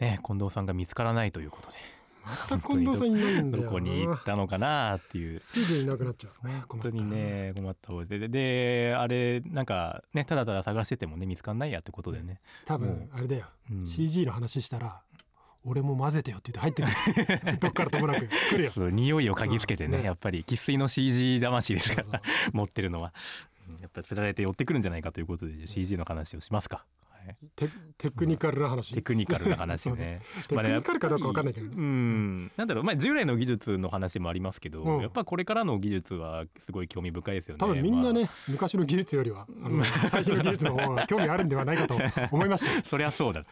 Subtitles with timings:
[0.00, 1.78] ね近藤さんが見つからないということで
[2.24, 5.40] また近藤さんいないんだよどこに行ったのかなっていう。
[5.40, 6.32] すぐいなくなっちゃう
[6.68, 8.18] 本当にね困った方で。
[8.18, 12.40] でであれなんかねただただ探しててもね見つかんないやってことでね。
[12.66, 13.86] 多分あれだよ、うん。
[13.86, 15.00] CG の話したら
[15.64, 17.56] 俺も混ぜてよって言って入ってくる。
[17.58, 18.90] どっからともなく来るよ。
[18.90, 20.02] 匂いを嗅ぎつけてねうん。
[20.02, 22.22] ねやっぱり生粋の CG 魂ですから
[22.52, 23.12] 持ってるのは。
[23.68, 27.09] うんやっぱり釣られて寄ってくるんじゃないかということで CG の話をしますか、はい、
[27.56, 27.68] テ
[27.98, 30.20] テクニカルな話、テクニカルな話ね。
[30.48, 31.66] テクニカルかどうか分かんないけど。
[31.66, 32.50] まあねうん。
[32.56, 35.00] なんだろうまあ従来の技術の話もありますけど、うん。
[35.00, 37.58] やっぱこれからの技術はすごい興味深いですよね。
[37.58, 41.96] 多分みんなね、ま昔の技術よりはあの最新の技術の方が興味あるんではないかと
[42.30, 43.44] 思いましたあそりゃそうだ。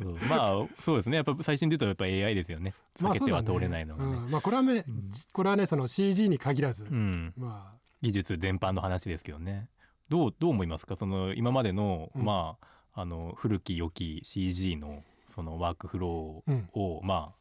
[0.00, 0.18] そう。
[0.28, 1.16] まあそうですね。
[1.16, 2.74] やっぱ最新で言うとやっぱ AI ですよね。
[3.00, 4.30] 避けては通れないのがね,、うん。
[4.30, 4.84] まあこれはね、
[5.32, 7.32] これはねその CG に限らず、うん。
[7.36, 7.80] まあ。
[8.02, 9.68] 技術全般の話ですけどね。
[10.08, 10.96] どうどう思いますか？
[10.96, 12.24] その今までの、うん。
[12.24, 12.66] まあ
[13.00, 17.40] あの古き良き CG のそのワークフローを、まあ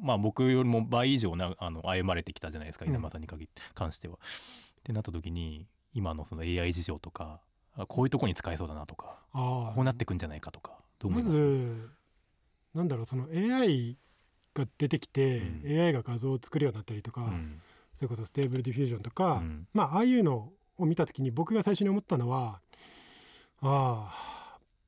[0.00, 2.92] まあ僕よりも倍以上なあの歩まれてきたじゃないですかうん。
[2.92, 4.14] 稲葉さんに限って関しては。
[4.14, 4.18] っ
[4.84, 7.40] てなった時に今のその AI 事情とか
[7.76, 11.36] あこういうとこに使えそうだなとかあこうなってくんじゃないかとかどう思まいます？
[11.36, 11.90] ず
[12.74, 13.96] なんだろうその AI
[14.54, 15.80] が出てきて、うん。
[15.80, 17.60] AI が画像を作るようになったりとか、うん。
[17.96, 19.66] それこそ Stable Diffusion とか、うん。
[19.74, 22.60] まあああいうのを見た時に僕が最初に思ったのは
[23.60, 24.39] ああ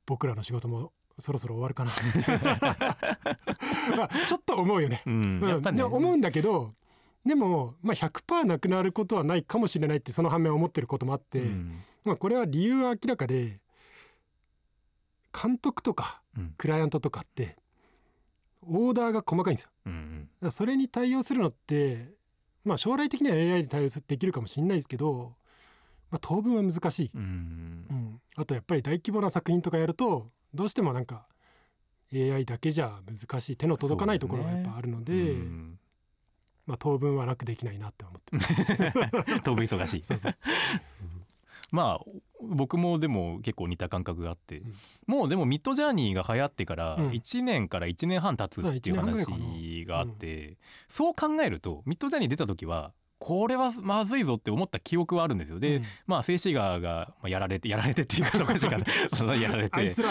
[0.05, 1.91] 僕らの仕事もそろそろ終わるかな。
[3.95, 5.03] まあちょっと思うよね。
[5.05, 5.39] うん。
[5.39, 5.71] ね。
[5.71, 6.73] で思うんだけど
[7.25, 11.83] でも、まあ、100%なくなることはないかもしれないってその反面思ってることもあって、うん。
[12.03, 13.59] まあ、これは理由は明らかで
[15.31, 16.53] 監督とかうん。
[16.57, 17.57] クライアントとかって
[18.67, 19.71] オーダーが細かいんですよ。
[19.85, 22.13] うんだからそれに対応するのって、
[22.65, 25.35] まあ、将来的には AI に対応できるかもしれないですけど、
[26.13, 27.87] まあ、当分は難しい、うん。
[27.89, 28.21] うん。
[28.35, 31.25] あとやっぱり大規模な作品とかやるとどうしてもなんか
[32.13, 35.79] AI だけじゃ難しい手の届かないところがやっぱあるのでうん。
[36.67, 39.41] まあ、当分は楽できないなって思ってます。
[39.43, 40.03] 当分忙しい。
[41.71, 42.05] まあ
[42.43, 44.73] 僕もでも結構似た感覚があって、うん。
[45.07, 47.09] もうでもミッドジャーニーが流行ってからうん。
[47.09, 50.59] 1年から1年半経つっていう話があって、
[50.89, 55.57] そう考えるとミッドジャーニー出た時はこれはまずいぞって思った記憶はあるんですよ。
[55.57, 55.83] で、うん。
[56.07, 58.77] まあ静止画がまあやられて やられてっていうかどうかしら
[59.15, 59.93] そのやられて。
[59.93, 60.03] そ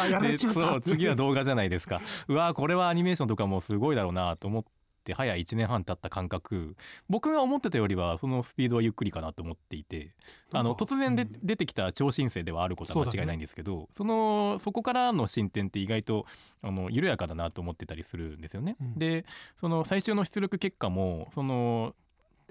[0.77, 2.01] う次は動画じゃないですか。
[2.29, 4.65] うわーこれはアニメーションとかもすごいだろうなと思っ
[5.05, 6.75] て早1年半経った感覚。
[7.11, 10.15] 僕が思ってたよりはそのスピードはゆっくりかなと思っていて
[10.51, 11.39] あの突然で、うん。
[11.43, 16.25] 出てきた超新星ではあることは間違いないんですけどそ,、のそこからの進展って意外と
[16.63, 18.77] あの緩やかだなと思ってたりするんですよね。
[18.81, 18.99] うん。
[18.99, 19.27] で
[19.61, 21.95] その最終の出力結果もその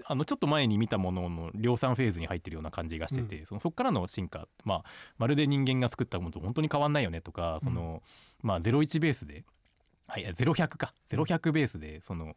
[0.06, 4.84] あのちょっと前に見たものの量産フェーズに入ってるような感じがしてて、そのそこからの進化、まあ、
[5.18, 8.02] まるで人間が作ったものと本当に変わんないよねとかその、
[8.42, 9.44] まあ、01ベースで。
[10.08, 12.36] はい、0100か0100ベースでその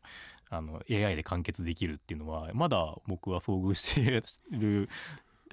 [0.49, 4.05] あの AI で完結できるっていうのはまだ僕は遭遇してい
[4.57, 4.89] る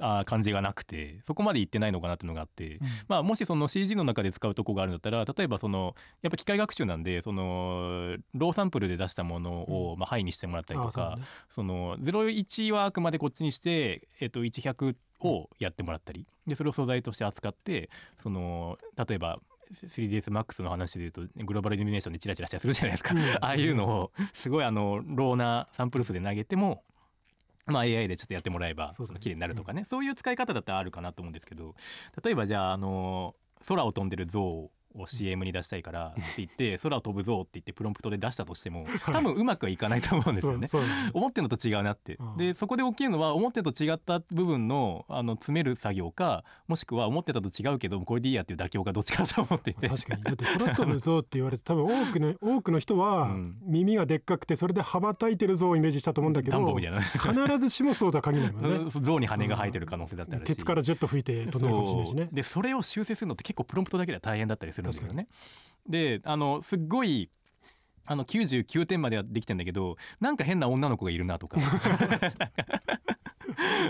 [0.01, 11.23] あ感じがなくてそこまでいってないのかなっていうのがあって、まあ、もしその CG の中で使うとこがあるんだったら例えばそのやっぱ機械学習なんでそのローサンプルで出したものを、まあ、ハイにしてもらったりとか、うだね。
[11.51, 19.39] その01はあくまでこっちにして、えっと、1100をやってもらったりでそれを素材として扱ってその例えば
[19.73, 23.21] 3DSMAX の話で言うとグローバルイルミネーションでチラチラしたりするじゃないですか、うん。
[23.21, 26.83] ああいうのをすごいあのローなサンプル数で投げても
[27.67, 29.21] まあ AI でちょっとやってもらえばそうだね。
[29.21, 29.87] 綺麗になるとかね。
[29.89, 31.75] そういう使い方だったらあるかなと思うんですけど
[32.23, 33.35] 例えばじゃああの
[33.67, 40.69] 空を飛んでる像を CM に出したいからって言って 空を飛ぶ像って言ってプロンプトで出したとしても多分うまくはいかないと思うんですよね。
[41.13, 42.37] 思ってるのと違うなって、うん。
[42.37, 49.89] でそこで起きるのは思ってると違った部分のあの詰める作業かもしくは思ってたと違うけどこれでいいやっていう妥協がどっちかだと思っていて。
[49.89, 50.23] 確かに。
[50.23, 53.57] だって空飛ぶ像って言われて多分多くの多くの人はうん。
[53.63, 58.91] 耳がでっかくてそれで羽ばたいてる像をイメージしたと思うんだけど必ずしもそうとは限らないもんね。
[59.03, 62.29] 象に羽が生えてる可能性だったらしケツからジェット吹いて飛んでるかもしれないしね。
[62.33, 65.29] でそれを修正するのって結構プロンプトだけでは大変だったりするんですよね。
[65.89, 67.31] であのすっごい
[68.05, 71.59] あの99点まではできてんだけどなんか変な女の子がいるなとか。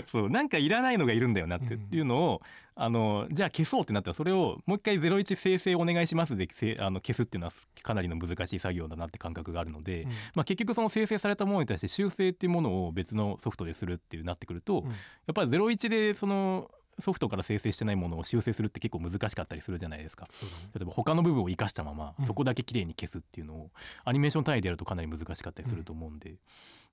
[0.07, 2.41] そうなんかいらないのがいるんだよなっていうのを、
[2.75, 4.11] あのじゃあ消そうってなった。
[4.11, 10.09] らそれをもう一回01生成お願いしますでせあの消すっていうのはかなりの難しい作業だなって感覚があるので、うん。
[10.35, 14.89] まあ、結局その生成されたものに対して修正っていうものを別のソフトでするっていうなってくると、うん。
[14.89, 14.95] や
[15.31, 16.69] っぱり01でその
[16.99, 20.27] ソフトから生成してないものを修正するって結構難しかったりするじゃないですか。
[20.75, 22.25] 例えば他の部分を生かしたままうん。
[22.25, 23.71] そこだけ綺麗に消すっていうのを
[24.05, 26.35] アニメーション単位でやるとかなり難しかったりすると思うんで、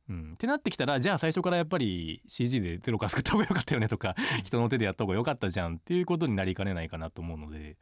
[0.09, 7.77] うん、ってなってきたらじゃあ最初からやっぱり CG でゼロから作った方が良かったよねとか人の手でやった方が良かったじゃんっていうことになりかねないかなと思うので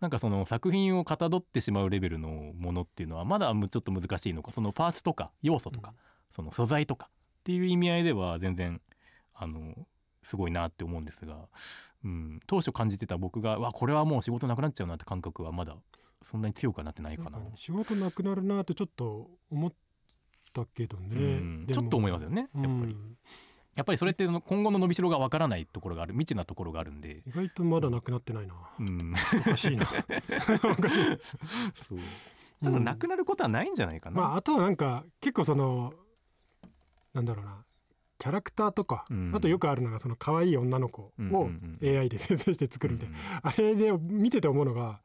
[0.00, 5.96] なんかその作品をかたどってしまうレベルのものっていうのはまだちょっと難しいのかそのパーツとか要素とか、うん。
[6.34, 7.08] その素材とか
[7.40, 8.80] っていう意味合いでは全然
[9.34, 9.74] あの
[10.22, 11.48] すごいなって思うんですが、
[12.04, 15.76] うん、当初感じてた僕がわこれはもう仕事なくなっちゃうなって感覚はまだ
[16.22, 17.30] そんなに強くはなってないかな。
[17.30, 19.72] なんかね仕事なくなるなってちょっと思っ
[20.52, 23.16] たけどね、うんちょっと思いますよねやっぱり、うん。
[23.76, 29.86] やっぱりそれって今後の伸びしろがわからないところがある未知なところがあるんで、意外とまだなくなってないな、うん、おかしいな。
[30.64, 31.04] おかしい。
[31.88, 31.98] そう。
[32.62, 35.94] ただなくなることはないんじゃないかな、まああとはなんか結構その
[37.14, 37.64] なんだろうな
[38.20, 39.32] キャラクターとか、うん。
[39.34, 41.48] あとよくあるのがその可愛い女の子うんを
[41.82, 45.00] AI で生成して作るみたいな、な、あれで見てて思うのが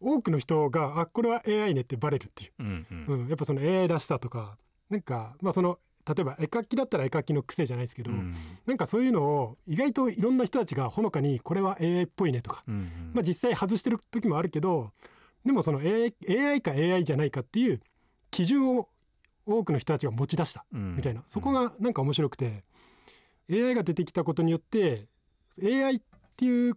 [0.00, 3.22] 多くの人があこれは AI ねってバレるっていう、うんうん。
[3.22, 4.56] うん、やっぱその AI らしさとか
[4.88, 8.32] なんかまあその例えば絵描きだったら絵描きの癖じゃないですけど、うん。
[8.64, 13.10] なんかそういうのを意外といろんな人たちがほのかにこれは AI っぽいねとか、うんうん。
[13.14, 14.92] まあ、実際外してる時もあるけど
[15.44, 17.80] でもその AI, AI か AI じゃないかっていう
[18.30, 18.88] 基準を
[19.46, 20.96] 多くの人たちが持ち出したうん。
[20.96, 22.64] みたいな、そこがなんか面白くて
[23.50, 25.06] AI が出てきたことによって
[25.62, 26.00] AI っ
[26.36, 26.76] ていう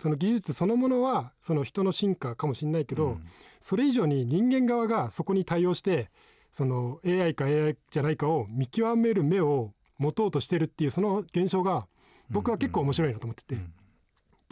[0.00, 3.26] その技術そのものはその人の進化かもしれないけど、うん。
[3.60, 6.10] それ以上に人間側がそこに対応して
[6.52, 11.86] その AI か AI じゃないかを見極める目を持とうとしてるっていうその現象が
[12.30, 13.72] 僕は結構面白いなと思ってて、うん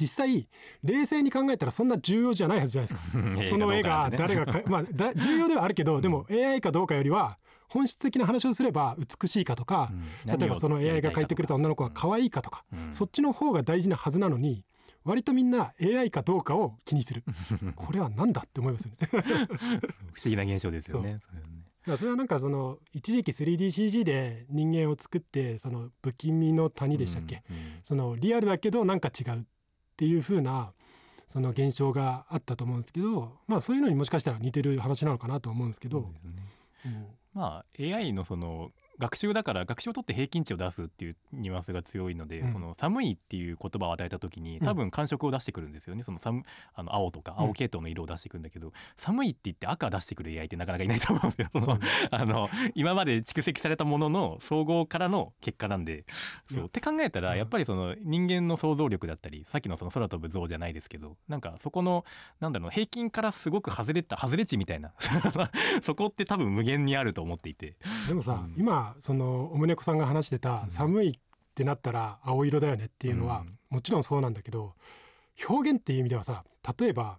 [0.00, 0.48] 実際
[0.82, 3.18] 冷静に考えたらそんな重要じゃないはずじゃないですか。
[3.18, 3.44] うん。
[3.48, 9.90] その絵が 誰がか、まあ、だ重要ではあるけどでも AI かどうかよりは本質的な話をすれば美しいかとか、
[10.26, 10.38] うん。
[10.38, 12.92] 例えばその AI が描いてくれた女の子が可愛いかとか、うん。
[12.92, 14.64] そっちの方が大事なはずなのに
[15.04, 17.24] 割とみんな AI かどうかを気にする。
[17.74, 19.08] これは何だって思いますよね。
[20.12, 21.18] 不思議な現象ですよね。
[21.86, 27.62] そそれはなんかその一時期 3DCG で人間を作ってその不気味の谷でしたっけ、うんうん。
[27.82, 29.46] そのリアルだけどなんか違う
[30.02, 30.72] っていう風な
[31.28, 36.00] その現象があったと思うんですけどまあそういうのにもしかしたら似てる話なのかなと思うんですけど。
[36.00, 36.32] そう、ですね。
[36.86, 42.52] うんまあ AI のその学習だから学習を取って平均値を出すっていうニュアンスが強いので、うん。
[42.52, 46.42] その寒いっていう言葉を与えた時に多分感触を出してくるんですよね、その寒
[46.74, 47.44] あの青とかうん。
[47.46, 51.48] 青系統の色を出してくるんだけど、寒いって言って赤出してくる AI ってなかなかいないと思うんですよ。
[51.52, 51.78] その
[52.10, 56.04] あの今まで蓄積されたものの総合からの結果なんで。
[56.52, 56.64] そう。
[56.66, 57.24] って考えたうん。
[57.24, 62.04] らやっぱりその人間の想像力だったりさっきのその空飛ぶ像じゃないですけどなんかそこの
[62.40, 64.92] なんだろう平均からすごく外れた外れ値みたいな。
[65.82, 67.76] そこって多分無限にあると思っていて。
[68.08, 70.70] でもさ、うん今そのおむねこさんが話してたうん。
[70.70, 71.12] 寒いっ
[71.54, 73.58] てなったら青色だよねっていうのは、うん。
[73.76, 74.74] もちろんそうなんだけど
[75.48, 76.44] 表現っていう意味ではさ
[76.78, 77.18] 例えば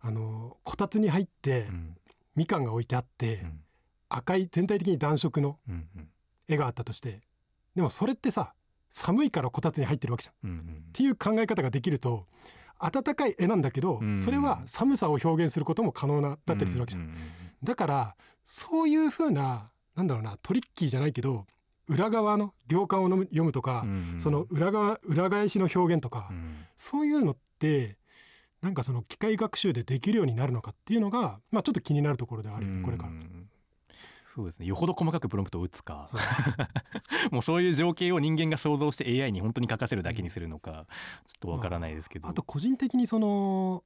[0.00, 1.96] あのこたつに入ってうん。
[2.36, 3.60] みかんが置いてあって、うん。
[4.08, 5.58] 赤い全体的に暖色の
[6.48, 7.20] 絵があったとして
[7.76, 8.54] でもそれってさ
[8.90, 10.58] 寒いからこたつに入ってるわけじゃん。
[10.88, 12.26] っていう考え方ができると
[12.80, 14.18] 暖かい絵なんだけど、うん。
[14.18, 17.14] それは寒さを表現すすることも可能なだったりするわけじゃん。
[17.62, 18.16] だから
[18.46, 19.70] そういう風な
[20.00, 21.46] なんだろうなトリッキーじゃないけど
[21.86, 24.20] 裏側の行間を読むとか、うんうん。
[24.20, 26.64] その裏側裏返しの表現とか、うん。
[26.76, 27.98] そういうのって
[28.62, 33.10] なんかその機械学習でできるようになるのかっていうのが、まあ、ちょっと気になるところではあるよねこれから。
[33.10, 33.12] う。
[33.12, 33.48] ん
[34.32, 34.66] そうですね。
[34.66, 36.08] よほど細かくプロンプトを打つか。
[37.32, 40.86] もうそういう情景を人間が想像して AI に本当に書かせるだけにするのか
[41.26, 43.82] ちょっとわからないですけど、あと個人的にその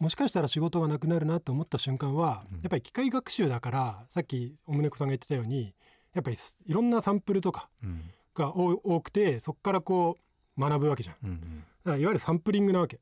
[0.00, 5.74] もしかしたら仕事がなくなるなと思った瞬間は、うんやっぱり機械学習だからさっきおむねこさんが言ってたように
[6.14, 6.36] やっぱり
[6.66, 8.02] いろんなサンプルとかうん
[8.34, 10.18] が多多くてそこからこ
[10.56, 11.16] う学ぶわけじゃん。
[11.24, 13.00] うんうんだからいわゆるサンプリングなわけ。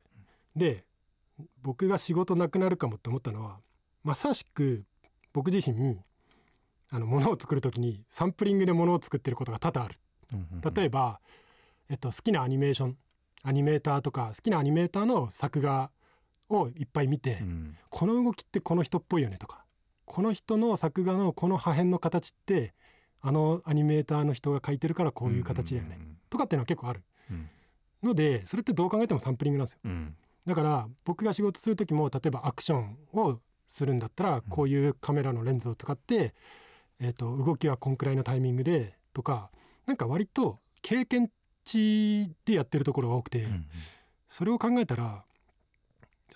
[0.54, 0.84] で
[1.62, 3.58] 僕が仕事なくなるかもって思ったのは
[4.04, 4.84] まさしく
[5.32, 5.98] 僕自身
[6.90, 9.96] あの物を作る時にサンプリングで物を作ってることが多々ある。
[10.74, 11.20] 例えば、
[11.88, 12.96] えっと、好きなアニメーション
[13.42, 15.90] アニメーターとか好きなアニメーターの作画
[16.62, 17.76] をいっぱい見て、うん。
[17.90, 19.64] この動きってこの人っぽいよねとか
[20.04, 22.74] この人の作画のこの破片の形って
[23.20, 27.02] あのアニメーターの人が描いてるからこういう形だよね、とかっていうのは結構ある。
[27.30, 27.48] うん。
[28.02, 29.80] のでそれってどう考えてもサンプリングなんですよ。
[29.84, 30.14] うん。
[30.46, 36.34] だから僕が仕事する時も例えばアクションをするんだったらこういうカメラのレンズを使って、
[37.00, 39.50] えー、と動きはこんくらいのタイミングでとか
[39.86, 41.30] なんか割と経験
[41.64, 43.46] 値でやってるところが多くて、
[44.28, 45.24] それを考えたら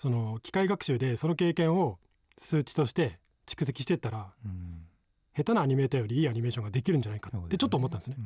[0.01, 1.99] その機械学習でその経験を
[2.37, 4.85] 数値として蓄積してったらうん。
[5.35, 8.17] 下手なアニメーターよりいいアニメーションができるんじゃないかってちょっと思ったんですね。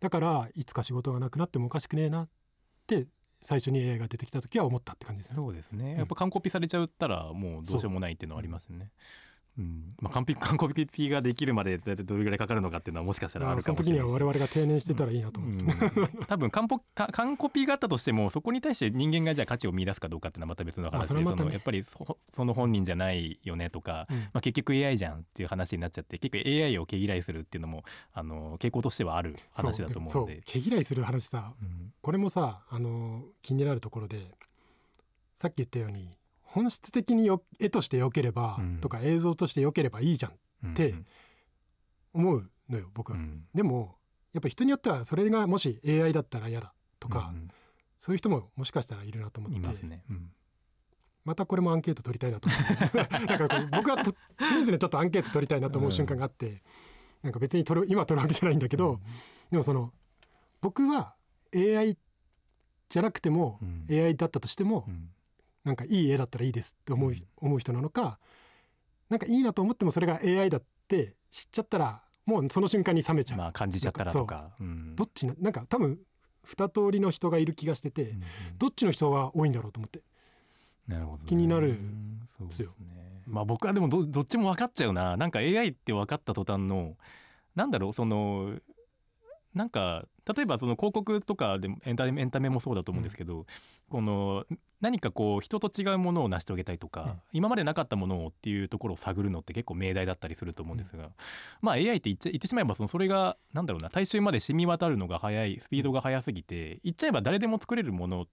[0.00, 2.28] だからいつか仕事がなくなってもおかしくねえなっ
[2.86, 3.06] て
[3.42, 5.36] 最初に AI が出てきた時は思ったって感じですね。
[5.36, 8.90] そうですね、うんやっぱ完コピされちゃったらもうどうしようもないっていうのはありますよね、うん
[9.56, 21.84] まあ、完璧 完コピができるまで大体どれぐらいかかるのかっていうのはもしかしたらあるかもしれないその時には我々が定年してたらいいなと思うんですね、うん、多分完コピがあったとしてもそこに対して人間がじゃあ価値を見出すかどうかっていうのはまた別の話でそ、ね、のやっぱり
[22.34, 30.42] その本人じゃないよねとか、うん、まあ、結局 AI じゃんっていう話になっちゃって結局 AI を毛嫌いするっていうのもあの傾向としてはある話だと思うので。
[30.44, 34.36] 毛嫌いする話さ、うん、これもさあの気になるところで
[35.36, 36.08] さっき言ったように
[36.54, 40.94] 本質的によ絵として良ければ、とか映像として良ければいいじゃんって
[42.12, 43.18] 思うのよ僕は、
[43.52, 43.96] でも
[44.32, 47.34] やっぱ人によってはそれがもし AI だったら嫌だとか、
[47.98, 49.58] そういう人ももしかしたらいるなと思って。
[49.58, 50.04] ますね、
[51.24, 53.16] またこれもアンケート取りたいなと思って。
[53.26, 56.62] なんか僕はと常々ちょっとアンケート取りたいなと思う瞬間があって、
[57.24, 59.00] なんか別に取る今取るわけじゃないんだけど、
[59.50, 59.92] でもその
[60.60, 61.16] 僕は
[61.52, 61.98] AI
[62.88, 63.58] じゃなくても、
[63.90, 64.88] AI だったとしても、
[65.64, 68.18] なんかいい絵だったらいいですって思う,、思う人なのか
[69.08, 74.64] なんかいいなと思ってもそれが AI だって知っちゃったらもうその瞬間に冷めちゃう、まあ、感じちゃったらとか、う。
[74.64, 75.98] ん、どっちななんか多分
[76.42, 78.22] 二通りの人がいる気がしてて、うんうん、
[78.58, 80.02] どっちの人は多いんだろうと思って。
[80.86, 81.78] なるほど、ね、気になる
[82.40, 82.68] ですよ。
[82.68, 85.16] ね、まあ僕はでもどどっちも分かっちゃうな。
[85.16, 86.96] なんか AI って分かった途端の
[87.54, 88.58] なんだろうその
[89.54, 93.44] なんか例えばその広告とかでもエンタメエンタメもそうだと思うんですけど、うん、
[93.90, 94.46] この
[94.80, 101.10] 何かこう人と違うものを成し遂げたいとか、うん、今までなかったものをっていうところを探るのって結構命題だったりすると思うんですが、うん、
[101.60, 108.26] まあ AI って言っちゃ言ってしまえばそのそれがなんだろうな大衆まで染み渡るのが速いスピードが速すぎて言っちゃえば誰でも作れるもの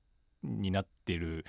[0.44, 1.46] になってる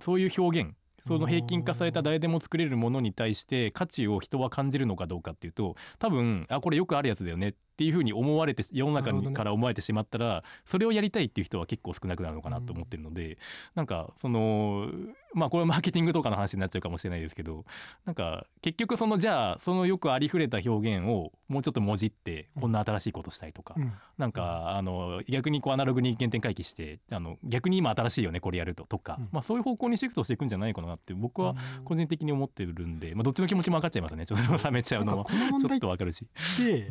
[0.00, 0.74] そういう表現
[1.06, 13.38] その平均化された誰でも作れるものに対して価値を人は感じるのかどうかっていうと多分あこれよくあるやつだよねっていうふうに思われて世の中にから思われてしまったらそれをやりたいっていう人は結構少なくなるのかなと思ってるので
[13.74, 14.90] なんかその
[15.32, 17.64] まあこれはマーケティングとかの話になっちゃうかもしれないですけど
[18.04, 23.74] なんか結局そのじゃあそのよくありふれた表現をもうちょっともじってこんな新しいことしたいとか、
[24.18, 34.26] なんかあの逆にこうアナログに原点回帰してあの逆に今新しいよねこれやるととか、まあそういう方向にシフトしていくんじゃないかなって僕は個人的に思ってるんで、まあどっちの気持ちも分かっちゃいますね。
[34.26, 36.26] ちょっと冷めちゃうのもちょっと分かるし。
[36.58, 36.90] で、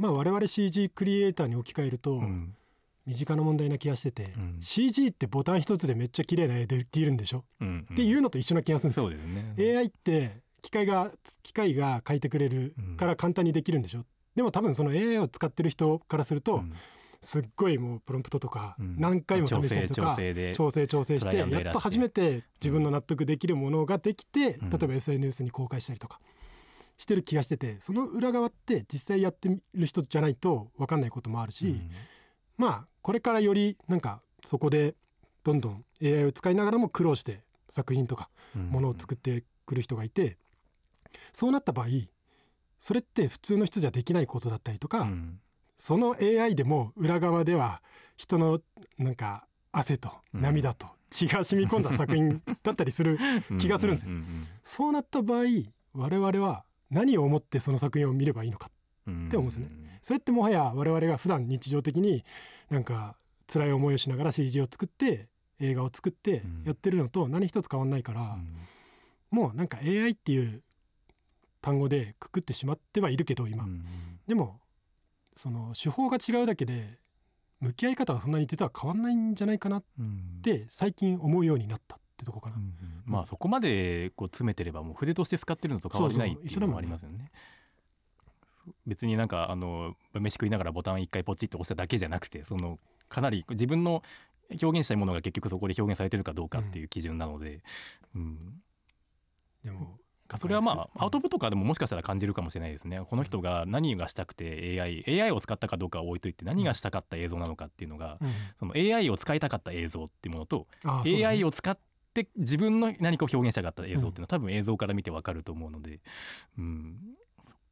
[0.00, 2.22] まあ我々 CG クリエイターに置き換えると、
[3.06, 9.04] 身近な問題な気がしてて、うん、CG ってボタン一つでめっちゃ綺麗な絵できるんでしょ、うんうん、っていうのと一緒な気がするんですよ。
[9.04, 11.10] そうですね、AI って機械が
[11.42, 14.04] 機械が書いてくれるから簡単にできるんでしょ、うん、
[14.36, 16.72] でも多分その AI を使ってる人からすると、うん、
[17.20, 20.16] すっごいもうプロンプトとか何回も試したりとか、
[20.54, 26.20] 調整調整してやっと初めて自分の納得できるものができて、例えば SNS に公開したりとか。
[27.00, 31.80] してる気がしててその裏側って実際やってる人じゃないと分かんないこともあるし、
[32.58, 34.94] まあこれからよりなんかそこで
[35.42, 37.40] どんどん AI を使いながらも苦労して
[37.70, 40.36] 作品とかものを作ってくる人がいて、
[41.32, 41.86] そうなった場合
[42.80, 45.40] それって普通の人じゃできないことだったりとか、うん、
[45.78, 47.82] その AI でも裏側では
[48.16, 48.60] 人の
[48.98, 53.18] なんか汗と涙と血が染み込んだ作品だったりする
[53.58, 54.12] 気がするんですよ。
[54.62, 55.44] そうなった場合
[55.94, 59.68] 我々は何を思ってその作品を見ればいいのかって思うんですね。
[60.02, 62.24] それってもはや我々が普段日常的に
[62.70, 63.16] なんか
[63.52, 65.28] 辛い思いをしながら CG を作って
[65.58, 68.38] 映画を作ってやってるのと何一つ変わんないから、
[69.30, 70.62] もうなんか AI っていう
[71.60, 73.66] 単語でくくってしまってはいるけど今、
[74.26, 74.60] でも
[75.36, 76.98] その手法が違うだけで
[77.60, 79.84] 向き合い方はそんなに実は変わんないんじゃないかなっ
[80.42, 87.30] て最近思うようになったってとこかな、うんうん、まあそこまでこう詰めてればもう筆として使ってるのと変わりないっていうのもありますよね。
[88.86, 94.02] 別になんかあの飯食いながらボタン一回ポチッと押しただけじゃなくてそのかなり自分の
[94.50, 97.62] 表現したいものが結局そこで表現されてるかどうかっていう基準なので、
[98.14, 98.38] うん、うん、
[99.64, 99.98] でも
[100.38, 103.00] それはまあアウトプットかでももしかしたら感じるかもしれないですね。
[103.08, 111.76] この人が何がしたくて AI, AI を使ったかどうかは置いといて何がしたかった映像なのかっていうのが、うん、その AI を使いたかった映像っていうものと AI を使っ
[112.12, 116.00] て自分の何かを表現したかった映像っていうのは多分映像から見てわかると思うので、
[116.58, 116.96] うん、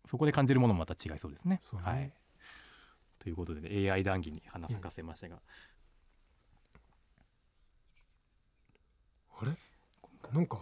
[0.07, 1.61] そこで感じるものもまた違いそうですね。
[1.73, 1.83] ね。
[1.83, 2.13] はい、
[3.19, 5.41] ということで、ね、AI 談義に花咲かせましたが。
[9.41, 9.53] あれ？
[10.33, 10.59] なんか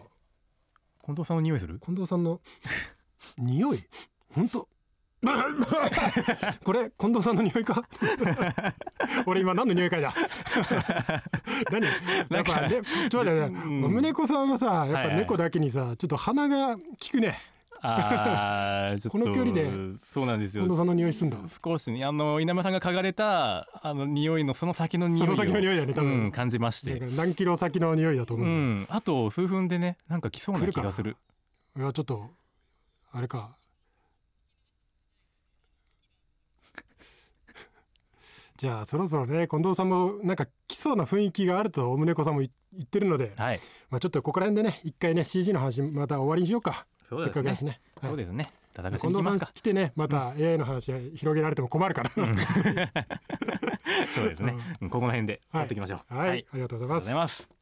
[1.05, 1.79] 近藤さんの匂いする？
[1.79, 2.41] 近藤さんの
[3.39, 3.79] 匂い？
[4.35, 4.69] 本当？
[6.63, 7.83] これ近藤さんの匂いか？
[9.27, 10.15] 俺今何の匂いかいだ
[11.73, 11.87] 何？
[12.31, 15.89] やっぱねちょっと待って、ね、うん、宗子さんはさやっぱ猫だけにさ、はい。
[15.91, 17.39] はい、ちょっと鼻が効くね。
[17.81, 19.71] ああ、 この距離で。
[20.03, 20.63] そうなんですよ。
[20.65, 27.01] 近藤さんの匂いすんだ少しねあの稲村さんが嗅がれたあの匂いのその先の匂いその先の匂いだね多分、うん、感じまして。
[27.17, 31.17] 何キロ先の匂いだと思う、うん、あと数分でねなんか来そうな気がする。
[31.77, 32.31] いやちょっと
[33.13, 33.57] あれか
[38.57, 42.51] じゃあそろそろね近藤さんもなんか来そうな雰囲気があると大宗子さんも言
[42.83, 43.61] ってるので、はい。
[43.91, 46.87] まあ、ちょっとここら辺でね一回ね CG の話また終わりにしようか。
[47.09, 47.81] そうせっかくですね。
[48.01, 48.09] ですね。
[48.09, 48.53] はいそうですね
[49.01, 52.37] 近藤さん来てねまた AI の話広げられても困るから、うん。
[54.15, 54.91] そうですね、うん。
[54.91, 56.15] ここの辺でやっていきましょう。
[56.15, 57.56] はい、ありがとうございありがとうございます